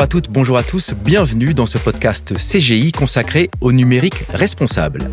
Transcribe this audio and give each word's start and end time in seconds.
Bonjour 0.00 0.06
à 0.06 0.20
toutes, 0.22 0.30
bonjour 0.30 0.56
à 0.56 0.62
tous, 0.62 0.94
bienvenue 1.04 1.52
dans 1.52 1.66
ce 1.66 1.76
podcast 1.76 2.32
CGI 2.38 2.90
consacré 2.90 3.50
au 3.60 3.70
numérique 3.70 4.24
responsable. 4.32 5.10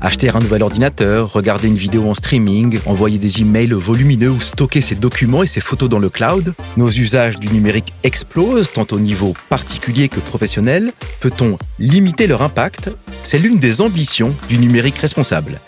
Acheter 0.00 0.30
un 0.30 0.40
nouvel 0.40 0.64
ordinateur, 0.64 1.32
regarder 1.32 1.68
une 1.68 1.76
vidéo 1.76 2.10
en 2.10 2.16
streaming, 2.16 2.80
envoyer 2.86 3.18
des 3.18 3.42
emails 3.42 3.70
volumineux 3.70 4.30
ou 4.30 4.40
stocker 4.40 4.80
ses 4.80 4.96
documents 4.96 5.44
et 5.44 5.46
ses 5.46 5.60
photos 5.60 5.88
dans 5.88 6.00
le 6.00 6.08
cloud, 6.08 6.54
nos 6.76 6.88
usages 6.88 7.38
du 7.38 7.46
numérique 7.50 7.92
explosent 8.02 8.72
tant 8.72 8.86
au 8.90 8.98
niveau 8.98 9.32
particulier 9.48 10.08
que 10.08 10.18
professionnel. 10.18 10.92
Peut-on 11.20 11.56
limiter 11.78 12.26
leur 12.26 12.42
impact? 12.42 12.90
C'est 13.22 13.38
l'une 13.38 13.60
des 13.60 13.80
ambitions 13.80 14.34
du 14.48 14.58
numérique 14.58 14.98
responsable. 14.98 15.60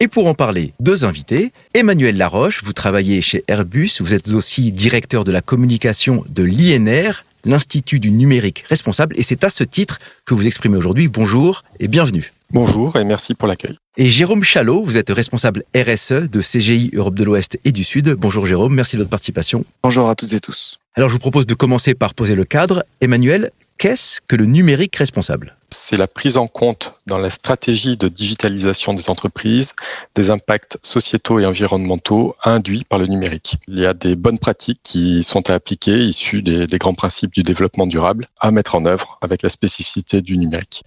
Et 0.00 0.08
pour 0.08 0.26
en 0.26 0.34
parler, 0.34 0.72
deux 0.80 1.04
invités. 1.04 1.52
Emmanuel 1.74 2.16
Laroche, 2.16 2.64
vous 2.64 2.72
travaillez 2.72 3.20
chez 3.20 3.44
Airbus, 3.46 3.90
vous 4.00 4.14
êtes 4.14 4.30
aussi 4.30 4.72
directeur 4.72 5.22
de 5.22 5.30
la 5.30 5.42
communication 5.42 6.24
de 6.26 6.42
l'INR, 6.42 7.22
l'Institut 7.44 8.00
du 8.00 8.10
numérique 8.10 8.64
responsable, 8.68 9.18
et 9.18 9.22
c'est 9.22 9.44
à 9.44 9.50
ce 9.50 9.64
titre 9.64 9.98
que 10.24 10.34
vous 10.34 10.46
exprimez 10.46 10.76
aujourd'hui. 10.76 11.08
Bonjour 11.08 11.64
et 11.78 11.88
bienvenue. 11.88 12.32
Bonjour 12.52 12.96
et 12.96 13.04
merci 13.04 13.34
pour 13.34 13.46
l'accueil. 13.46 13.76
Et 13.96 14.06
Jérôme 14.06 14.42
Chalot, 14.42 14.82
vous 14.82 14.96
êtes 14.96 15.10
responsable 15.10 15.62
RSE 15.76 16.30
de 16.30 16.40
CGI 16.40 16.90
Europe 16.94 17.14
de 17.14 17.22
l'Ouest 17.22 17.58
et 17.64 17.70
du 17.70 17.84
Sud. 17.84 18.08
Bonjour 18.18 18.44
Jérôme, 18.44 18.74
merci 18.74 18.96
de 18.96 19.02
votre 19.02 19.10
participation. 19.10 19.64
Bonjour 19.84 20.08
à 20.08 20.16
toutes 20.16 20.32
et 20.32 20.40
tous. 20.40 20.78
Alors 20.96 21.08
je 21.08 21.12
vous 21.12 21.20
propose 21.20 21.46
de 21.46 21.54
commencer 21.54 21.94
par 21.94 22.14
poser 22.14 22.34
le 22.34 22.44
cadre. 22.44 22.84
Emmanuel, 23.00 23.52
qu'est-ce 23.80 24.20
que 24.20 24.36
le 24.36 24.44
numérique 24.44 24.96
responsable? 24.96 25.56
C'est 25.70 25.96
la 25.96 26.06
prise 26.06 26.36
en 26.36 26.48
compte 26.48 27.00
dans 27.06 27.16
la 27.16 27.30
stratégie 27.30 27.96
de 27.96 28.08
digitalisation 28.08 28.92
des 28.92 29.08
entreprises 29.08 29.72
des 30.14 30.28
impacts 30.28 30.76
sociétaux 30.82 31.40
et 31.40 31.46
environnementaux 31.46 32.36
induits 32.44 32.84
par 32.84 32.98
le 32.98 33.06
numérique. 33.06 33.56
Il 33.68 33.78
y 33.78 33.86
a 33.86 33.94
des 33.94 34.16
bonnes 34.16 34.38
pratiques 34.38 34.80
qui 34.82 35.24
sont 35.24 35.48
à 35.48 35.54
appliquer, 35.54 35.98
issues 35.98 36.42
des, 36.42 36.66
des 36.66 36.78
grands 36.78 36.92
principes 36.92 37.32
du 37.32 37.42
développement 37.42 37.86
durable, 37.86 38.28
à 38.38 38.50
mettre 38.50 38.74
en 38.74 38.84
œuvre 38.84 39.18
avec 39.22 39.42
la 39.42 39.48
spécificité 39.48 40.20
du 40.20 40.36
numérique. 40.36 40.82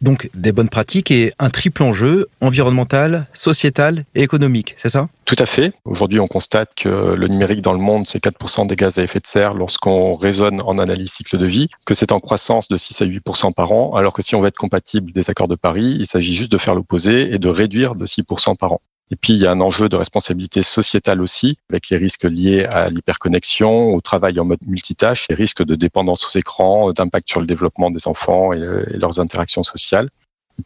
Donc 0.00 0.30
des 0.34 0.52
bonnes 0.52 0.70
pratiques 0.70 1.10
et 1.10 1.34
un 1.38 1.50
triple 1.50 1.82
enjeu 1.82 2.28
environnemental, 2.40 3.26
sociétal 3.34 4.04
et 4.14 4.22
économique, 4.22 4.74
c'est 4.78 4.88
ça? 4.88 5.08
Tout 5.26 5.36
à 5.38 5.46
fait. 5.46 5.74
Aujourd'hui, 5.84 6.18
on 6.20 6.26
constate 6.26 6.70
que 6.74 6.88
le 6.88 7.28
numérique 7.28 7.60
dans 7.60 7.74
le 7.74 7.78
monde, 7.78 8.08
c'est 8.08 8.22
4% 8.22 8.66
des 8.66 8.76
gaz 8.76 8.98
à 8.98 9.02
effet 9.02 9.20
de 9.20 9.26
serre 9.26 9.54
lorsqu'on 9.54 10.14
raisonne 10.14 10.62
en 10.62 10.78
analyse 10.78 11.12
cycle 11.12 11.36
de 11.36 11.46
vie, 11.46 11.68
que 11.84 11.94
c'est 11.94 12.12
en 12.12 12.18
croissance 12.18 12.68
de 12.68 12.76
6 12.76 13.02
à 13.02 13.04
8% 13.04 13.52
par 13.52 13.72
an, 13.72 13.90
alors 13.90 14.12
que 14.14 14.22
si 14.22 14.34
on 14.34 14.40
veut 14.40 14.48
être 14.48 14.56
compatible 14.56 15.12
des 15.12 15.28
accords 15.28 15.48
de 15.48 15.54
Paris, 15.54 15.96
il 16.00 16.06
s'agit 16.06 16.34
juste 16.34 16.50
de 16.50 16.58
faire 16.58 16.74
l'opposé 16.74 17.34
et 17.34 17.38
de 17.38 17.48
réduire 17.48 17.94
de 17.94 18.06
6% 18.06 18.56
par 18.56 18.72
an. 18.72 18.80
Et 19.12 19.16
puis, 19.16 19.32
il 19.32 19.40
y 19.40 19.46
a 19.46 19.50
un 19.50 19.60
enjeu 19.60 19.88
de 19.88 19.96
responsabilité 19.96 20.62
sociétale 20.62 21.20
aussi, 21.20 21.58
avec 21.68 21.88
les 21.88 21.96
risques 21.96 22.24
liés 22.24 22.64
à 22.64 22.90
l'hyperconnexion, 22.90 23.92
au 23.94 24.00
travail 24.00 24.38
en 24.38 24.44
mode 24.44 24.60
multitâche, 24.66 25.26
les 25.28 25.34
risques 25.34 25.64
de 25.64 25.74
dépendance 25.74 26.24
aux 26.24 26.38
écrans, 26.38 26.92
d'impact 26.92 27.28
sur 27.28 27.40
le 27.40 27.46
développement 27.46 27.90
des 27.90 28.06
enfants 28.06 28.52
et, 28.52 28.58
et 28.58 28.98
leurs 28.98 29.18
interactions 29.18 29.64
sociales. 29.64 30.10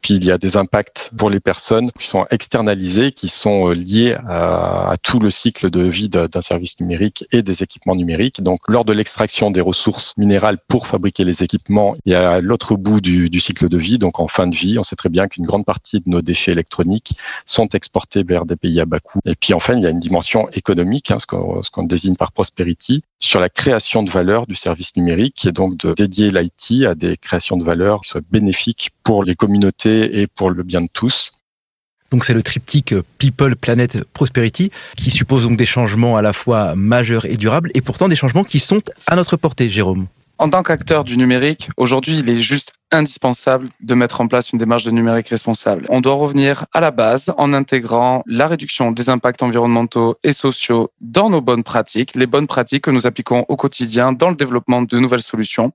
Puis 0.00 0.14
il 0.14 0.24
y 0.24 0.30
a 0.30 0.38
des 0.38 0.56
impacts 0.56 1.10
pour 1.16 1.30
les 1.30 1.40
personnes 1.40 1.90
qui 1.92 2.06
sont 2.06 2.26
externalisés, 2.30 3.12
qui 3.12 3.28
sont 3.28 3.70
liés 3.70 4.16
à, 4.28 4.96
tout 5.02 5.18
le 5.18 5.30
cycle 5.30 5.70
de 5.70 5.82
vie 5.82 6.08
d'un 6.08 6.42
service 6.42 6.80
numérique 6.80 7.26
et 7.32 7.42
des 7.42 7.62
équipements 7.62 7.94
numériques. 7.94 8.42
Donc 8.42 8.60
lors 8.68 8.84
de 8.84 8.92
l'extraction 8.92 9.50
des 9.50 9.60
ressources 9.60 10.16
minérales 10.16 10.58
pour 10.68 10.86
fabriquer 10.86 11.24
les 11.24 11.42
équipements, 11.42 11.94
il 12.04 12.12
y 12.12 12.14
a 12.14 12.40
l'autre 12.40 12.76
bout 12.76 13.00
du, 13.00 13.40
cycle 13.40 13.68
de 13.68 13.78
vie, 13.78 13.98
donc 13.98 14.20
en 14.20 14.28
fin 14.28 14.46
de 14.46 14.54
vie, 14.54 14.78
on 14.78 14.82
sait 14.82 14.96
très 14.96 15.08
bien 15.08 15.28
qu'une 15.28 15.44
grande 15.44 15.64
partie 15.64 16.00
de 16.00 16.08
nos 16.08 16.22
déchets 16.22 16.52
électroniques 16.52 17.16
sont 17.46 17.68
exportés 17.68 18.22
vers 18.22 18.46
des 18.46 18.56
pays 18.56 18.80
à 18.80 18.86
bas 18.86 19.00
coût. 19.00 19.20
Et 19.24 19.34
puis 19.34 19.54
enfin, 19.54 19.74
il 19.74 19.82
y 19.82 19.86
a 19.86 19.90
une 19.90 20.00
dimension 20.00 20.48
économique, 20.52 21.10
hein, 21.10 21.18
ce 21.18 21.26
qu'on 21.26 21.60
qu 21.62 21.86
désigne 21.86 22.16
par 22.16 22.32
prosperity, 22.32 23.02
sur 23.20 23.40
la 23.40 23.48
création 23.48 24.02
de 24.02 24.10
valeur 24.10 24.46
du 24.46 24.54
service 24.54 24.96
numérique 24.96 25.46
et 25.46 25.52
donc 25.52 25.76
de 25.78 25.92
dédier 25.94 26.30
l'IT 26.30 26.86
à 26.86 26.94
des 26.94 27.16
créations 27.16 27.56
de 27.56 27.64
valeur 27.64 28.02
qui 28.02 28.10
soient 28.10 28.20
bénéfiques 28.30 28.90
pour 29.02 29.24
les 29.24 29.34
communautés 29.34 29.83
et 29.90 30.26
pour 30.26 30.50
le 30.50 30.62
bien 30.62 30.82
de 30.82 30.88
tous. 30.92 31.32
Donc 32.10 32.24
c'est 32.24 32.34
le 32.34 32.42
triptyque 32.42 32.94
People, 33.18 33.56
Planet, 33.56 34.04
Prosperity 34.12 34.70
qui 34.96 35.10
suppose 35.10 35.44
donc 35.44 35.56
des 35.56 35.66
changements 35.66 36.16
à 36.16 36.22
la 36.22 36.32
fois 36.32 36.74
majeurs 36.76 37.24
et 37.24 37.36
durables 37.36 37.70
et 37.74 37.80
pourtant 37.80 38.08
des 38.08 38.16
changements 38.16 38.44
qui 38.44 38.60
sont 38.60 38.82
à 39.06 39.16
notre 39.16 39.36
portée, 39.36 39.68
Jérôme. 39.68 40.06
En 40.38 40.50
tant 40.50 40.64
qu'acteur 40.64 41.04
du 41.04 41.16
numérique, 41.16 41.68
aujourd'hui, 41.76 42.18
il 42.18 42.28
est 42.28 42.40
juste 42.40 42.74
indispensable 42.90 43.68
de 43.80 43.94
mettre 43.94 44.20
en 44.20 44.26
place 44.26 44.52
une 44.52 44.58
démarche 44.58 44.84
de 44.84 44.90
numérique 44.90 45.28
responsable. 45.28 45.86
On 45.88 46.00
doit 46.00 46.14
revenir 46.14 46.66
à 46.72 46.80
la 46.80 46.90
base 46.90 47.32
en 47.38 47.52
intégrant 47.52 48.22
la 48.26 48.48
réduction 48.48 48.90
des 48.90 49.10
impacts 49.10 49.42
environnementaux 49.42 50.16
et 50.24 50.32
sociaux 50.32 50.90
dans 51.00 51.30
nos 51.30 51.40
bonnes 51.40 51.62
pratiques, 51.62 52.14
les 52.14 52.26
bonnes 52.26 52.48
pratiques 52.48 52.84
que 52.84 52.90
nous 52.90 53.06
appliquons 53.06 53.44
au 53.48 53.56
quotidien 53.56 54.12
dans 54.12 54.30
le 54.30 54.36
développement 54.36 54.82
de 54.82 54.98
nouvelles 54.98 55.22
solutions. 55.22 55.72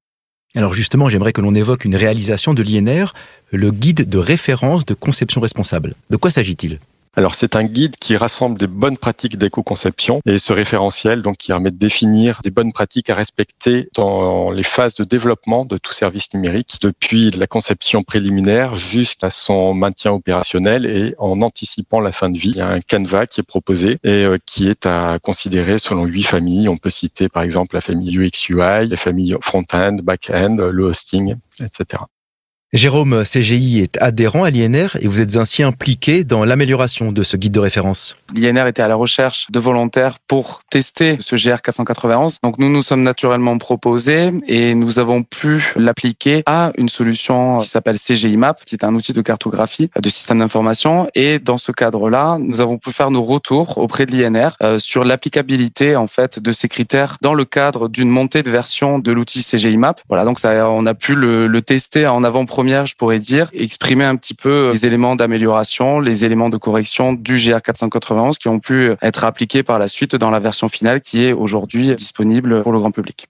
Alors 0.56 0.74
justement, 0.74 1.10
j'aimerais 1.10 1.34
que 1.34 1.42
l'on 1.42 1.54
évoque 1.54 1.86
une 1.86 1.96
réalisation 1.96 2.54
de 2.54 2.64
l'INR, 2.64 3.14
le 3.52 3.72
guide 3.72 4.10
de 4.10 4.18
référence 4.18 4.86
de 4.86 4.94
conception 4.94 5.42
responsable. 5.42 5.96
De 6.10 6.18
quoi 6.18 6.32
s'agit-il? 6.32 6.80
Alors 7.16 7.36
c'est 7.36 7.56
un 7.56 7.64
guide 7.64 7.96
qui 7.96 8.16
rassemble 8.16 8.58
des 8.58 8.68
bonnes 8.68 8.98
pratiques 8.98 9.38
d'éco-conception 9.38 10.22
et 10.26 10.38
ce 10.38 10.54
référentiel 10.54 11.22
donc 11.22 11.38
qui 11.38 11.48
permet 11.48 11.72
de 11.72 11.78
définir 11.78 12.40
des 12.44 12.52
bonnes 12.52 12.72
pratiques 12.72 13.10
à 13.10 13.16
respecter 13.16 13.90
dans 13.96 14.52
les 14.52 14.64
phases 14.64 14.94
de 14.94 15.04
développement 15.04 15.66
de 15.66 15.78
tout 15.78 15.94
service 15.94 16.34
numérique 16.34 16.78
depuis 16.82 17.32
la 17.32 17.48
conception 17.48 18.04
préliminaire 18.04 18.76
jusqu'à 18.76 19.32
son 19.32 19.74
maintien 19.74 20.12
opérationnel 20.12 20.86
et 20.86 21.16
en 21.18 21.42
anticipant 21.42 22.00
la 22.00 22.12
fin 22.12 22.30
de 22.30 22.38
vie. 22.38 22.52
Il 22.52 22.58
y 22.58 22.62
a 22.62 22.70
un 22.70 22.80
canevas 22.80 23.26
qui 23.26 23.42
est 23.42 23.44
proposé 23.44 23.98
et 24.04 24.26
qui 24.46 24.70
est 24.70 24.86
à 24.86 25.18
considérer 25.22 25.80
selon 25.80 26.06
huit 26.06 26.24
familles. 26.24 26.70
On 26.70 26.78
peut 26.78 26.90
citer 26.90 27.28
par 27.28 27.44
exemple 27.44 27.76
la 27.76 27.82
famille 27.82 28.18
UX 28.18 28.50
UI, 28.50 28.88
les 28.88 28.98
familles 28.98 29.36
front-end, 29.42 29.98
back-end, 30.04 30.58
le 30.72 30.84
hosting, 30.84 31.36
etc. 31.60 32.04
Jérôme 32.72 33.24
CGI 33.24 33.80
est 33.80 33.98
adhérent 34.00 34.44
à 34.44 34.52
l'INR 34.52 34.96
et 35.02 35.08
vous 35.08 35.22
êtes 35.22 35.38
ainsi 35.38 35.64
impliqué 35.64 36.24
dans 36.24 36.46
l'amélioration 36.46 37.12
de 37.12 37.24
ce 37.24 37.36
guide 37.36 37.52
de 37.52 37.60
référence. 37.60 38.16
L'INR 38.36 38.68
était 38.68 38.84
à 38.84 38.88
la 38.88 38.94
recherche 38.94 39.50
de 39.50 39.60
volontaires 39.60 40.20
pour 40.28 40.60
tester 40.70 41.18
ce 41.20 41.36
GR 41.36 41.64
491. 41.64 42.38
Donc 42.44 42.60
nous 42.60 42.70
nous 42.70 42.84
sommes 42.84 43.02
naturellement 43.02 43.58
proposés 43.58 44.32
et 44.48 44.76
nous 44.76 45.00
avons 45.00 45.24
pu 45.24 45.74
l'appliquer 45.78 46.44
à 46.46 46.72
une 46.78 46.90
solution 46.90 47.58
qui 47.58 47.70
s'appelle 47.70 47.98
CGI 47.98 48.38
Map, 48.38 48.54
qui 48.64 48.76
est 48.76 48.84
un 48.84 48.94
outil 48.94 49.14
de 49.14 49.24
cartographie 49.24 49.90
de 50.00 50.10
système 50.10 50.38
d'information. 50.38 51.10
Et 51.16 51.40
dans 51.40 51.58
ce 51.58 51.72
cadre-là, 51.72 52.38
nous 52.40 52.62
avons 52.62 52.78
pu 52.78 52.92
faire 52.92 53.10
nos 53.10 53.24
retours 53.24 53.80
auprès 53.80 54.06
de 54.06 54.12
l'INR 54.12 54.52
euh, 54.62 54.78
sur 54.78 55.04
l'applicabilité 55.04 55.96
en 55.96 56.06
fait 56.06 56.38
de 56.38 56.52
ces 56.52 56.68
critères 56.68 57.18
dans 57.24 57.34
le 57.34 57.46
cadre 57.46 57.90
d'une 57.90 58.10
montée 58.10 58.44
de 58.44 58.52
version 58.52 59.00
de 59.00 59.12
l'outil 59.12 59.44
CGI 59.44 59.78
Map. 59.78 59.96
Voilà, 60.08 60.24
donc 60.24 60.38
ça, 60.38 60.70
on 60.70 60.86
a 60.86 60.94
pu 60.94 61.16
le, 61.16 61.60
tester 61.62 62.06
en 62.06 62.24
avant-première 62.24 62.59
première, 62.60 62.86
je 62.86 62.96
pourrais 62.98 63.20
dire, 63.20 63.50
exprimer 63.54 64.04
un 64.04 64.18
petit 64.18 64.34
peu 64.34 64.72
les 64.74 64.86
éléments 64.86 65.16
d'amélioration, 65.16 66.02
les 66.02 66.26
éléments 66.26 66.50
de 66.50 66.58
correction 66.58 67.14
du 67.14 67.38
GR 67.38 67.62
491 67.62 68.38
qui 68.38 68.50
ont 68.50 68.60
pu 68.60 68.92
être 69.02 69.24
appliqués 69.24 69.64
par 69.64 69.80
la 69.80 69.88
suite 69.88 70.14
dans 70.18 70.30
la 70.30 70.42
version 70.42 70.68
finale 70.68 71.00
qui 71.00 71.24
est 71.24 71.32
aujourd'hui 71.32 71.96
disponible 71.96 72.62
pour 72.62 72.74
le 72.74 72.80
grand 72.80 72.92
public. 72.92 73.28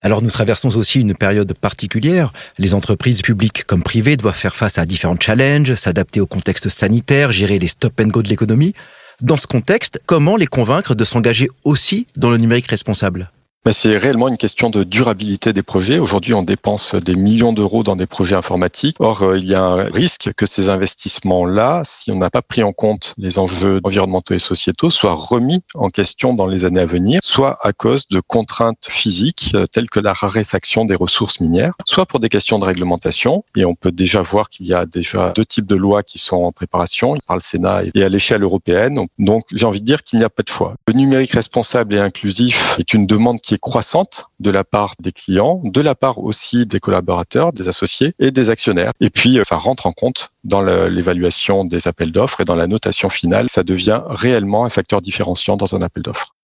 Alors 0.00 0.22
nous 0.22 0.30
traversons 0.30 0.76
aussi 0.76 1.00
une 1.00 1.16
période 1.16 1.52
particulière. 1.54 2.32
Les 2.56 2.76
entreprises 2.76 3.22
publiques 3.22 3.64
comme 3.64 3.82
privées 3.82 4.16
doivent 4.16 4.36
faire 4.36 4.54
face 4.54 4.78
à 4.78 4.86
différents 4.86 5.18
challenges, 5.18 5.74
s'adapter 5.74 6.20
au 6.20 6.26
contexte 6.26 6.68
sanitaire, 6.68 7.32
gérer 7.32 7.58
les 7.58 7.66
stop 7.66 8.00
and 8.00 8.10
go 8.10 8.22
de 8.22 8.28
l'économie. 8.28 8.74
Dans 9.22 9.38
ce 9.38 9.48
contexte, 9.48 10.00
comment 10.06 10.36
les 10.36 10.46
convaincre 10.46 10.94
de 10.94 11.02
s'engager 11.02 11.48
aussi 11.64 12.06
dans 12.14 12.30
le 12.30 12.36
numérique 12.36 12.68
responsable? 12.68 13.32
C'est 13.72 13.98
réellement 13.98 14.28
une 14.28 14.38
question 14.38 14.70
de 14.70 14.84
durabilité 14.84 15.52
des 15.52 15.62
projets. 15.62 15.98
Aujourd'hui, 15.98 16.32
on 16.32 16.42
dépense 16.42 16.94
des 16.94 17.14
millions 17.14 17.52
d'euros 17.52 17.82
dans 17.82 17.94
des 17.94 18.06
projets 18.06 18.34
informatiques. 18.34 18.96
Or, 19.00 19.36
il 19.36 19.44
y 19.44 19.54
a 19.54 19.62
un 19.62 19.84
risque 19.84 20.32
que 20.34 20.46
ces 20.46 20.70
investissements-là, 20.70 21.82
si 21.84 22.10
on 22.10 22.16
n'a 22.16 22.30
pas 22.30 22.40
pris 22.40 22.62
en 22.62 22.72
compte 22.72 23.14
les 23.18 23.38
enjeux 23.38 23.80
environnementaux 23.84 24.34
et 24.34 24.38
sociétaux, 24.38 24.90
soient 24.90 25.14
remis 25.14 25.62
en 25.74 25.90
question 25.90 26.32
dans 26.32 26.46
les 26.46 26.64
années 26.64 26.80
à 26.80 26.86
venir, 26.86 27.20
soit 27.22 27.58
à 27.60 27.72
cause 27.72 28.08
de 28.08 28.20
contraintes 28.20 28.86
physiques 28.88 29.54
telles 29.72 29.90
que 29.90 30.00
la 30.00 30.14
raréfaction 30.14 30.86
des 30.86 30.96
ressources 30.96 31.40
minières, 31.40 31.74
soit 31.84 32.06
pour 32.06 32.18
des 32.18 32.30
questions 32.30 32.58
de 32.58 32.64
réglementation. 32.64 33.44
Et 33.56 33.66
on 33.66 33.74
peut 33.74 33.92
déjà 33.92 34.22
voir 34.22 34.48
qu'il 34.48 34.66
y 34.66 34.74
a 34.74 34.86
déjà 34.86 35.32
deux 35.36 35.44
types 35.44 35.66
de 35.66 35.76
lois 35.76 36.02
qui 36.02 36.18
sont 36.18 36.36
en 36.36 36.52
préparation, 36.52 37.14
par 37.26 37.36
le 37.36 37.42
Sénat 37.42 37.82
et 37.94 38.02
à 38.02 38.08
l'échelle 38.08 38.42
européenne. 38.42 39.04
Donc, 39.18 39.42
j'ai 39.52 39.66
envie 39.66 39.80
de 39.80 39.86
dire 39.86 40.02
qu'il 40.02 40.18
n'y 40.18 40.24
a 40.24 40.30
pas 40.30 40.42
de 40.42 40.48
choix. 40.48 40.74
Le 40.86 40.94
numérique 40.94 41.32
responsable 41.32 41.94
et 41.94 41.98
inclusif 41.98 42.76
est 42.78 42.94
une 42.94 43.06
demande 43.06 43.40
qui 43.40 43.49
croissante 43.58 44.26
de 44.38 44.50
la 44.50 44.64
part 44.64 44.94
des 45.00 45.12
clients, 45.12 45.60
de 45.64 45.80
la 45.80 45.94
part 45.94 46.18
aussi 46.18 46.66
des 46.66 46.80
collaborateurs, 46.80 47.52
des 47.52 47.68
associés 47.68 48.14
et 48.18 48.30
des 48.30 48.50
actionnaires. 48.50 48.92
Et 49.00 49.10
puis, 49.10 49.40
ça 49.44 49.56
rentre 49.56 49.86
en 49.86 49.92
compte 49.92 50.30
dans 50.44 50.62
l'évaluation 50.62 51.64
des 51.64 51.88
appels 51.88 52.12
d'offres 52.12 52.40
et 52.40 52.44
dans 52.44 52.56
la 52.56 52.66
notation 52.66 53.08
finale. 53.08 53.48
Ça 53.48 53.62
devient 53.62 54.02
réellement 54.06 54.64
un 54.64 54.70
facteur 54.70 55.00
différenciant 55.00 55.56
dans 55.56 55.74
un 55.74 55.82
appel 55.82 56.02
d'offres. 56.02 56.34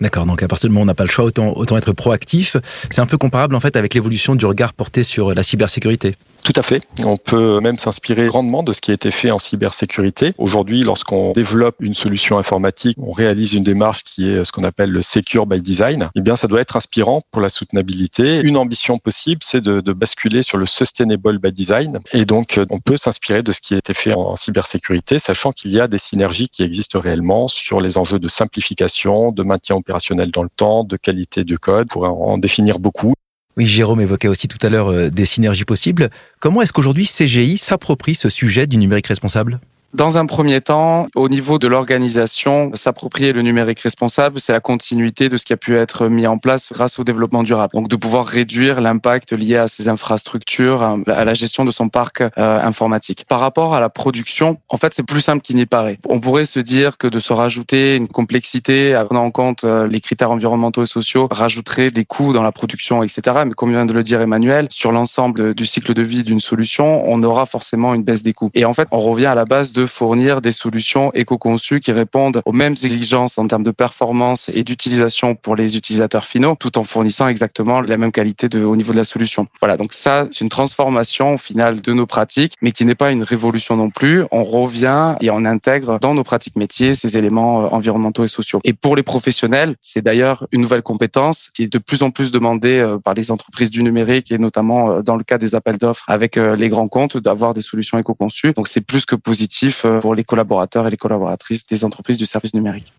D'accord, 0.00 0.26
donc 0.26 0.42
à 0.42 0.48
partir 0.48 0.68
du 0.68 0.72
moment 0.72 0.80
où 0.80 0.84
on 0.84 0.86
n'a 0.86 0.94
pas 0.94 1.04
le 1.04 1.10
choix, 1.10 1.24
autant 1.24 1.76
être 1.76 1.92
proactif. 1.92 2.56
C'est 2.90 3.00
un 3.00 3.06
peu 3.06 3.18
comparable 3.18 3.54
en 3.54 3.60
fait 3.60 3.76
avec 3.76 3.94
l'évolution 3.94 4.34
du 4.34 4.46
regard 4.46 4.72
porté 4.72 5.04
sur 5.04 5.32
la 5.32 5.42
cybersécurité. 5.42 6.16
Tout 6.44 6.52
à 6.56 6.62
fait. 6.62 6.82
On 7.04 7.16
peut 7.16 7.60
même 7.60 7.78
s'inspirer 7.78 8.26
grandement 8.26 8.64
de 8.64 8.72
ce 8.72 8.80
qui 8.80 8.90
a 8.90 8.94
été 8.94 9.12
fait 9.12 9.30
en 9.30 9.38
cybersécurité. 9.38 10.34
Aujourd'hui, 10.38 10.82
lorsqu'on 10.82 11.32
développe 11.32 11.76
une 11.80 11.94
solution 11.94 12.36
informatique, 12.36 12.98
on 13.00 13.12
réalise 13.12 13.52
une 13.52 13.62
démarche 13.62 14.02
qui 14.02 14.28
est 14.28 14.44
ce 14.44 14.50
qu'on 14.50 14.64
appelle 14.64 14.90
le 14.90 15.02
Secure 15.02 15.46
by 15.46 15.60
Design. 15.60 16.10
Eh 16.16 16.20
bien, 16.20 16.34
ça 16.34 16.48
doit 16.48 16.60
être 16.60 16.76
inspirant 16.76 17.22
pour 17.30 17.40
la 17.40 17.48
soutenabilité. 17.48 18.40
Une 18.40 18.56
ambition 18.56 18.98
possible, 18.98 19.40
c'est 19.44 19.60
de, 19.60 19.92
basculer 19.92 20.42
sur 20.42 20.58
le 20.58 20.66
Sustainable 20.66 21.38
by 21.38 21.52
Design. 21.52 22.00
Et 22.12 22.24
donc, 22.24 22.58
on 22.70 22.80
peut 22.80 22.96
s'inspirer 22.96 23.42
de 23.42 23.52
ce 23.52 23.60
qui 23.60 23.74
a 23.74 23.78
été 23.78 23.94
fait 23.94 24.14
en 24.14 24.34
cybersécurité, 24.34 25.18
sachant 25.18 25.52
qu'il 25.52 25.70
y 25.70 25.80
a 25.80 25.86
des 25.86 25.98
synergies 25.98 26.48
qui 26.48 26.62
existent 26.62 26.98
réellement 26.98 27.46
sur 27.46 27.80
les 27.80 27.98
enjeux 27.98 28.18
de 28.18 28.28
simplification, 28.28 29.30
de 29.30 29.42
maintien 29.42 29.76
opérationnel 29.76 30.30
dans 30.30 30.42
le 30.42 30.48
temps, 30.48 30.82
de 30.82 30.96
qualité 30.96 31.44
du 31.44 31.58
code, 31.58 31.88
pour 31.88 32.04
en 32.04 32.38
définir 32.38 32.78
beaucoup. 32.80 33.14
Oui, 33.56 33.66
Jérôme 33.66 34.00
évoquait 34.00 34.28
aussi 34.28 34.48
tout 34.48 34.58
à 34.62 34.70
l'heure 34.70 34.90
euh, 34.90 35.10
des 35.10 35.26
synergies 35.26 35.64
possibles. 35.64 36.10
Comment 36.40 36.62
est-ce 36.62 36.72
qu'aujourd'hui 36.72 37.06
CGI 37.06 37.58
s'approprie 37.58 38.14
ce 38.14 38.28
sujet 38.28 38.66
du 38.66 38.78
numérique 38.78 39.08
responsable? 39.08 39.60
Dans 39.94 40.16
un 40.16 40.24
premier 40.24 40.60
temps, 40.60 41.06
au 41.14 41.28
niveau 41.28 41.58
de 41.58 41.66
l'organisation, 41.66 42.70
s'approprier 42.74 43.32
le 43.32 43.42
numérique 43.42 43.80
responsable, 43.80 44.40
c'est 44.40 44.52
la 44.52 44.60
continuité 44.60 45.28
de 45.28 45.36
ce 45.36 45.44
qui 45.44 45.52
a 45.52 45.58
pu 45.58 45.76
être 45.76 46.08
mis 46.08 46.26
en 46.26 46.38
place 46.38 46.72
grâce 46.72 46.98
au 46.98 47.04
développement 47.04 47.42
durable. 47.42 47.74
Donc 47.74 47.88
de 47.88 47.96
pouvoir 47.96 48.24
réduire 48.24 48.80
l'impact 48.80 49.32
lié 49.32 49.56
à 49.56 49.68
ses 49.68 49.88
infrastructures, 49.90 50.98
à 51.06 51.24
la 51.24 51.34
gestion 51.34 51.66
de 51.66 51.70
son 51.70 51.90
parc 51.90 52.22
euh, 52.22 52.28
informatique. 52.38 53.24
Par 53.28 53.40
rapport 53.40 53.74
à 53.74 53.80
la 53.80 53.90
production, 53.90 54.58
en 54.70 54.78
fait, 54.78 54.94
c'est 54.94 55.06
plus 55.06 55.20
simple 55.20 55.42
qu'il 55.42 55.56
n'y 55.56 55.66
paraît. 55.66 55.98
On 56.08 56.20
pourrait 56.20 56.46
se 56.46 56.60
dire 56.60 56.96
que 56.96 57.06
de 57.06 57.20
se 57.20 57.34
rajouter 57.34 57.96
une 57.96 58.08
complexité, 58.08 58.94
à 58.94 59.04
prendre 59.04 59.20
en 59.20 59.30
compte 59.30 59.64
euh, 59.64 59.86
les 59.86 60.00
critères 60.00 60.30
environnementaux 60.30 60.82
et 60.82 60.86
sociaux, 60.86 61.28
rajouterait 61.30 61.90
des 61.90 62.06
coûts 62.06 62.32
dans 62.32 62.42
la 62.42 62.52
production, 62.52 63.02
etc. 63.02 63.42
Mais 63.46 63.52
comme 63.52 63.70
vient 63.70 63.84
de 63.84 63.92
le 63.92 64.02
dire 64.02 64.22
Emmanuel, 64.22 64.68
sur 64.70 64.90
l'ensemble 64.90 65.54
du 65.54 65.66
cycle 65.66 65.92
de 65.92 66.02
vie 66.02 66.24
d'une 66.24 66.40
solution, 66.40 67.02
on 67.06 67.22
aura 67.22 67.44
forcément 67.44 67.92
une 67.92 68.02
baisse 68.02 68.22
des 68.22 68.32
coûts. 68.32 68.50
Et 68.54 68.64
en 68.64 68.72
fait, 68.72 68.88
on 68.90 68.98
revient 68.98 69.26
à 69.26 69.34
la 69.34 69.44
base 69.44 69.72
de 69.72 69.81
fournir 69.86 70.40
des 70.40 70.50
solutions 70.50 71.12
éco-conçues 71.14 71.80
qui 71.80 71.92
répondent 71.92 72.42
aux 72.44 72.52
mêmes 72.52 72.74
exigences 72.82 73.38
en 73.38 73.46
termes 73.46 73.64
de 73.64 73.70
performance 73.70 74.50
et 74.54 74.64
d'utilisation 74.64 75.34
pour 75.34 75.56
les 75.56 75.76
utilisateurs 75.76 76.24
finaux, 76.24 76.56
tout 76.58 76.78
en 76.78 76.84
fournissant 76.84 77.28
exactement 77.28 77.80
la 77.80 77.96
même 77.96 78.12
qualité 78.12 78.48
de, 78.48 78.64
au 78.64 78.76
niveau 78.76 78.92
de 78.92 78.98
la 78.98 79.04
solution. 79.04 79.46
Voilà, 79.60 79.76
donc 79.76 79.92
ça, 79.92 80.26
c'est 80.30 80.44
une 80.44 80.50
transformation 80.50 81.34
au 81.34 81.38
final 81.38 81.80
de 81.80 81.92
nos 81.92 82.06
pratiques, 82.06 82.54
mais 82.62 82.72
qui 82.72 82.84
n'est 82.84 82.94
pas 82.94 83.12
une 83.12 83.22
révolution 83.22 83.76
non 83.76 83.90
plus. 83.90 84.24
On 84.30 84.44
revient 84.44 85.16
et 85.20 85.30
on 85.30 85.44
intègre 85.44 85.98
dans 86.00 86.14
nos 86.14 86.24
pratiques 86.24 86.56
métiers 86.56 86.94
ces 86.94 87.16
éléments 87.16 87.64
euh, 87.64 87.68
environnementaux 87.68 88.24
et 88.24 88.28
sociaux. 88.28 88.60
Et 88.64 88.72
pour 88.72 88.96
les 88.96 89.02
professionnels, 89.02 89.74
c'est 89.80 90.02
d'ailleurs 90.02 90.46
une 90.52 90.62
nouvelle 90.62 90.82
compétence 90.82 91.50
qui 91.54 91.64
est 91.64 91.72
de 91.72 91.78
plus 91.78 92.02
en 92.02 92.10
plus 92.10 92.30
demandée 92.30 92.78
euh, 92.78 92.98
par 92.98 93.14
les 93.14 93.30
entreprises 93.30 93.70
du 93.70 93.82
numérique 93.82 94.32
et 94.32 94.38
notamment 94.38 94.90
euh, 94.90 95.02
dans 95.02 95.16
le 95.16 95.24
cas 95.24 95.38
des 95.38 95.54
appels 95.54 95.78
d'offres 95.78 96.04
avec 96.08 96.36
les 96.36 96.68
grands 96.68 96.88
comptes 96.88 97.16
d'avoir 97.16 97.54
des 97.54 97.60
solutions 97.60 97.98
éco-conçues. 97.98 98.52
Donc 98.52 98.68
c'est 98.68 98.86
plus 98.86 99.06
que 99.06 99.16
positif 99.16 99.71
euh, 99.84 99.98
pour 100.00 100.14
les 100.14 100.24
collaborateurs 100.24 100.86
et 100.86 100.90
les 100.90 100.96
collaboratrices 100.96 101.66
des 101.66 101.84
entreprises 101.84 102.16
du 102.16 102.26
service 102.26 102.54
numérique. 102.54 102.92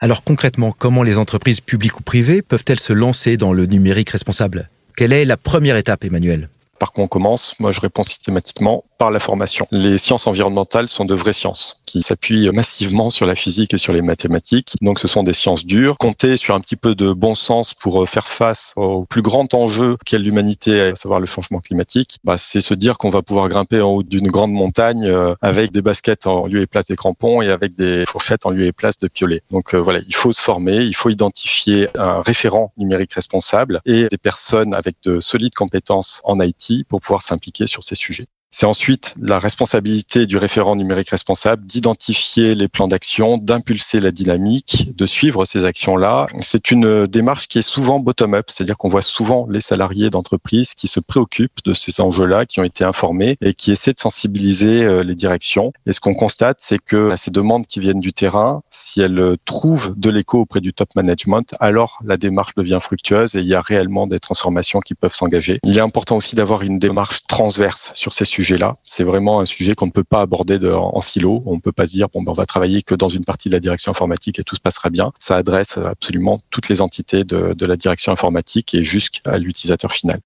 Alors 0.00 0.24
concrètement, 0.24 0.72
comment 0.72 1.02
les 1.02 1.18
entreprises 1.18 1.60
publiques 1.60 2.00
ou 2.00 2.02
privées 2.02 2.40
peuvent-elles 2.42 2.80
se 2.80 2.92
lancer 2.92 3.36
dans 3.36 3.52
le 3.52 3.66
numérique 3.66 4.10
responsable? 4.10 4.70
Quelle 4.96 5.12
est 5.12 5.24
la 5.24 5.36
première 5.36 5.76
étape, 5.76 6.04
Emmanuel? 6.04 6.48
Par 6.78 6.92
quoi 6.92 7.04
on 7.04 7.08
commence? 7.08 7.54
Moi, 7.60 7.72
je 7.72 7.80
réponds 7.80 8.04
systématiquement 8.04 8.84
par 9.00 9.10
la 9.10 9.18
formation. 9.18 9.66
Les 9.70 9.96
sciences 9.96 10.26
environnementales 10.26 10.86
sont 10.86 11.06
de 11.06 11.14
vraies 11.14 11.32
sciences 11.32 11.82
qui 11.86 12.02
s'appuient 12.02 12.50
massivement 12.52 13.08
sur 13.08 13.24
la 13.24 13.34
physique 13.34 13.72
et 13.72 13.78
sur 13.78 13.94
les 13.94 14.02
mathématiques. 14.02 14.74
Donc, 14.82 15.00
ce 15.00 15.08
sont 15.08 15.22
des 15.22 15.32
sciences 15.32 15.64
dures. 15.64 15.96
Compter 15.96 16.36
sur 16.36 16.54
un 16.54 16.60
petit 16.60 16.76
peu 16.76 16.94
de 16.94 17.14
bon 17.14 17.34
sens 17.34 17.72
pour 17.72 18.02
euh, 18.02 18.04
faire 18.04 18.28
face 18.28 18.74
au 18.76 19.06
plus 19.06 19.22
grand 19.22 19.54
enjeu 19.54 19.96
qu'est 20.04 20.18
l'humanité, 20.18 20.82
à 20.82 20.96
savoir 20.96 21.18
le 21.18 21.24
changement 21.24 21.60
climatique, 21.60 22.18
bah, 22.24 22.36
c'est 22.36 22.60
se 22.60 22.74
dire 22.74 22.98
qu'on 22.98 23.08
va 23.08 23.22
pouvoir 23.22 23.48
grimper 23.48 23.80
en 23.80 23.88
haut 23.88 24.02
d'une 24.02 24.28
grande 24.28 24.52
montagne 24.52 25.06
euh, 25.06 25.34
avec 25.40 25.72
des 25.72 25.80
baskets 25.80 26.26
en 26.26 26.46
lieu 26.46 26.60
et 26.60 26.66
place 26.66 26.88
des 26.88 26.96
crampons 26.96 27.40
et 27.40 27.50
avec 27.50 27.78
des 27.78 28.04
fourchettes 28.04 28.44
en 28.44 28.50
lieu 28.50 28.66
et 28.66 28.72
place 28.72 28.98
de 28.98 29.08
piolets. 29.08 29.40
Donc 29.50 29.74
euh, 29.74 29.78
voilà, 29.78 30.00
il 30.06 30.14
faut 30.14 30.34
se 30.34 30.42
former, 30.42 30.76
il 30.76 30.94
faut 30.94 31.08
identifier 31.08 31.88
un 31.96 32.20
référent 32.20 32.74
numérique 32.76 33.14
responsable 33.14 33.80
et 33.86 34.08
des 34.10 34.18
personnes 34.18 34.74
avec 34.74 34.96
de 35.04 35.20
solides 35.20 35.54
compétences 35.54 36.20
en 36.22 36.38
IT 36.38 36.86
pour 36.86 37.00
pouvoir 37.00 37.22
s'impliquer 37.22 37.66
sur 37.66 37.82
ces 37.82 37.94
sujets. 37.94 38.26
C'est 38.52 38.66
ensuite 38.66 39.14
la 39.20 39.38
responsabilité 39.38 40.26
du 40.26 40.36
référent 40.36 40.74
numérique 40.74 41.10
responsable 41.10 41.64
d'identifier 41.66 42.56
les 42.56 42.66
plans 42.66 42.88
d'action, 42.88 43.38
d'impulser 43.38 44.00
la 44.00 44.10
dynamique, 44.10 44.90
de 44.96 45.06
suivre 45.06 45.44
ces 45.44 45.64
actions-là. 45.64 46.26
C'est 46.40 46.72
une 46.72 47.06
démarche 47.06 47.46
qui 47.46 47.58
est 47.58 47.62
souvent 47.62 48.00
bottom-up, 48.00 48.46
c'est-à-dire 48.48 48.76
qu'on 48.76 48.88
voit 48.88 49.02
souvent 49.02 49.46
les 49.48 49.60
salariés 49.60 50.10
d'entreprise 50.10 50.74
qui 50.74 50.88
se 50.88 50.98
préoccupent 50.98 51.64
de 51.64 51.74
ces 51.74 52.00
enjeux-là, 52.00 52.44
qui 52.44 52.58
ont 52.58 52.64
été 52.64 52.82
informés 52.82 53.36
et 53.40 53.54
qui 53.54 53.70
essaient 53.70 53.92
de 53.92 54.00
sensibiliser 54.00 54.84
euh, 54.84 55.04
les 55.04 55.14
directions. 55.14 55.72
Et 55.86 55.92
ce 55.92 56.00
qu'on 56.00 56.14
constate, 56.14 56.58
c'est 56.60 56.80
que 56.80 57.16
ces 57.16 57.30
demandes 57.30 57.68
qui 57.68 57.78
viennent 57.78 58.00
du 58.00 58.12
terrain, 58.12 58.62
si 58.72 59.00
elles 59.00 59.36
trouvent 59.44 59.94
de 59.96 60.10
l'écho 60.10 60.40
auprès 60.40 60.60
du 60.60 60.72
top 60.72 60.96
management, 60.96 61.54
alors 61.60 62.00
la 62.04 62.16
démarche 62.16 62.56
devient 62.56 62.80
fructueuse 62.82 63.36
et 63.36 63.38
il 63.38 63.46
y 63.46 63.54
a 63.54 63.60
réellement 63.60 64.08
des 64.08 64.18
transformations 64.18 64.80
qui 64.80 64.94
peuvent 64.94 65.14
s'engager. 65.14 65.60
Il 65.62 65.78
est 65.78 65.82
important 65.82 66.16
aussi 66.16 66.34
d'avoir 66.34 66.62
une 66.62 66.80
démarche 66.80 67.20
transverse 67.28 67.92
sur 67.94 68.12
ces 68.12 68.24
sujets 68.24 68.39
C'est 68.82 69.04
vraiment 69.04 69.40
un 69.40 69.46
sujet 69.46 69.74
qu'on 69.74 69.86
ne 69.86 69.90
peut 69.90 70.04
pas 70.04 70.20
aborder 70.20 70.58
en, 70.70 71.00
silo. 71.00 71.42
On 71.46 71.56
ne 71.56 71.60
peut 71.60 71.72
pas 71.72 71.86
se 71.86 71.92
dire 71.92 72.08
bon 72.08 72.22
ben 72.22 72.32
on 72.32 72.34
va 72.34 72.46
travailler 72.46 72.82
que 72.82 72.94
dans 72.94 73.08
une 73.08 73.24
partie 73.24 73.48
de 73.48 73.54
la 73.54 73.60
direction 73.60 73.92
informatique 73.92 74.38
et 74.38 74.44
tout 74.44 74.56
se 74.56 74.60
passera 74.60 74.90
bien. 74.90 75.12
Ça 75.18 75.36
adresse 75.36 75.78
absolument 75.78 76.40
toutes 76.50 76.68
les 76.68 76.80
entités 76.80 77.24
de, 77.24 77.54
de 77.54 77.66
la 77.66 77.76
direction 77.76 78.12
informatique 78.12 78.74
et 78.74 78.82
jusqu'à 78.82 79.38
l'utilisateur 79.38 79.92
final. 79.92 80.20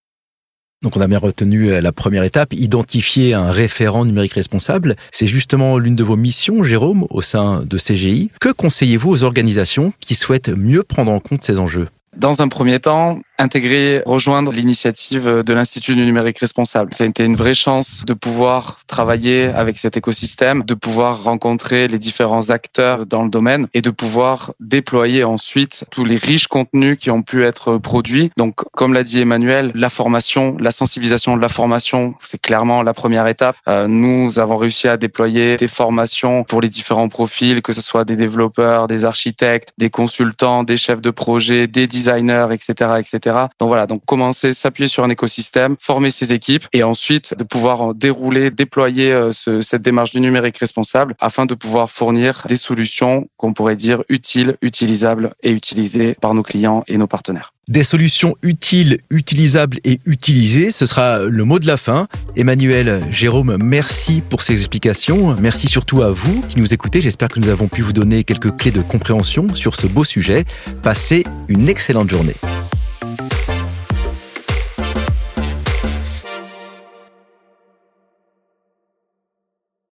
Donc 0.83 0.99
on 0.99 1.01
a 1.01 1.07
bien 1.07 1.19
retenu 1.19 1.81
la 1.81 1.93
première 1.93 2.25
étape, 2.25 2.53
identifier 2.53 3.33
un 3.33 3.51
référent 3.51 4.05
numérique 4.05 4.35
responsable. 4.35 4.97
C'est 5.13 5.27
justement 5.27 5.79
l'une 5.79 5.97
de 5.97 6.05
vos 6.05 6.17
missions, 6.17 6.63
Jérôme, 6.63 7.07
au 7.09 7.23
sein 7.23 7.63
de 7.65 7.79
CGI. 7.79 8.31
Que 8.39 8.53
conseillez-vous 8.53 9.11
aux 9.11 9.25
organisations 9.25 9.95
qui 10.01 10.15
souhaitent 10.15 10.51
mieux 10.51 10.83
prendre 10.83 11.11
en 11.11 11.21
compte 11.21 11.43
ces 11.43 11.59
enjeux? 11.59 11.89
Dans 12.17 12.43
un 12.43 12.49
premier 12.49 12.79
temps, 12.79 13.19
intégrer, 13.39 14.03
rejoindre 14.07 14.53
l'initiative 14.53 15.43
de 15.43 15.53
l'Institut 15.53 15.95
du 15.95 16.05
numérique 16.07 16.39
responsable. 16.39 16.95
Ça 16.95 17.05
a 17.05 17.07
été 17.07 17.25
une 17.25 17.37
vraie 17.37 17.55
chance 17.55 18.05
de 18.07 18.15
pouvoir 18.15 18.79
travailler 18.87 19.47
avec 19.47 19.79
cet 19.79 19.97
écosystème, 19.97 20.63
de 20.63 20.75
pouvoir 20.75 21.25
rencontrer 21.25 21.89
les 21.89 21.99
différents 21.99 22.51
acteurs 22.51 23.07
dans 23.07 23.25
le 23.25 23.31
domaine 23.31 23.67
et 23.75 23.83
de 23.83 23.91
pouvoir 23.91 24.53
déployer 24.61 25.25
ensuite 25.25 25.85
tous 25.91 26.05
les 26.05 26.17
riches 26.17 26.47
contenus 26.47 26.97
qui 26.99 27.11
ont 27.11 27.23
pu 27.23 27.45
être 27.45 27.79
produits. 27.79 28.31
Donc, 28.37 28.55
comme 28.73 28.95
l'a 28.95 29.03
dit 29.03 29.21
Emmanuel, 29.21 29.73
la 29.75 29.91
formation, 29.91 30.57
la 30.61 30.71
sensibilisation 30.71 31.37
de 31.37 31.43
la 31.43 31.49
formation, 31.49 32.15
c'est 32.23 32.41
clairement 32.41 32.83
la 32.83 32.95
première 32.95 33.27
étape. 33.27 33.57
Euh, 33.69 33.89
nous 33.89 34.39
avons 34.39 34.57
réussi 34.57 34.89
à 34.89 34.97
déployer 34.97 35.57
des 35.57 35.69
formations 35.69 36.45
pour 36.45 36.61
les 36.61 36.69
différents 36.69 37.09
profils, 37.09 37.61
que 37.63 37.73
ce 37.73 37.81
soit 37.81 38.05
des 38.05 38.17
développeurs, 38.17 38.87
des 38.87 39.05
architectes, 39.05 39.71
des 39.79 39.91
consultants, 39.91 40.63
des 40.63 40.77
chefs 40.77 41.01
de 41.01 41.11
projet, 41.11 41.67
des 41.67 41.87
designers 41.87 42.05
designers, 42.05 42.49
etc., 42.53 42.93
Donc 43.31 43.69
voilà, 43.69 43.87
donc 43.87 44.05
commencer, 44.05 44.53
s'appuyer 44.53 44.89
sur 44.89 45.05
un 45.05 45.11
écosystème, 45.11 45.77
former 45.81 46.11
ses 46.11 46.33
équipes 46.33 46.65
et 46.73 46.83
ensuite 46.83 47.35
de 47.39 47.45
pouvoir 47.45 47.95
dérouler, 47.95 48.51
déployer 48.51 49.13
euh, 49.13 49.33
ce, 49.33 49.61
cette 49.61 49.83
démarche 49.83 50.13
du 50.13 50.21
numérique 50.21 50.59
responsable 50.59 51.15
afin 51.21 51.47
de 51.47 51.55
pouvoir 51.55 51.91
fournir 51.91 52.45
des 52.49 52.57
solutions 52.57 53.29
qu'on 53.37 53.53
pourrait 53.53 53.77
dire 53.77 54.03
utiles, 54.09 54.57
utilisables 54.63 55.35
et 55.43 55.51
utilisées 55.51 56.17
par 56.21 56.35
nos 56.35 56.43
clients 56.43 56.85
et 56.87 56.99
nos 56.99 57.07
partenaires. 57.07 57.53
Des 57.67 57.83
solutions 57.83 58.37
utiles, 58.43 58.99
utilisables 59.09 59.79
et 59.85 59.99
utilisées, 60.05 60.71
ce 60.71 60.85
sera 60.85 61.21
le 61.21 61.45
mot 61.45 61.59
de 61.59 61.67
la 61.67 61.79
fin. 61.79 62.09
Emmanuel, 62.37 63.03
Jérôme, 63.11 63.57
merci 63.59 64.23
pour 64.29 64.43
ces 64.43 64.53
explications. 64.53 65.35
Merci 65.41 65.69
surtout 65.69 66.03
à 66.03 66.11
vous 66.11 66.43
qui 66.51 66.59
nous 66.59 66.75
écoutez. 66.75 67.01
J'espère 67.01 67.29
que 67.29 67.41
nous 67.41 67.49
avons 67.49 67.69
pu 67.69 67.81
vous 67.81 67.95
donner 67.95 68.23
quelques 68.23 68.55
clés 68.57 68.71
de 68.71 68.83
compréhension 68.83 69.55
sur 69.55 69.77
ce 69.77 69.87
beau 69.87 70.05
sujet. 70.05 70.45
Passez 70.83 71.25
une 71.49 71.71
excellente 71.71 72.11
journée. 72.11 72.35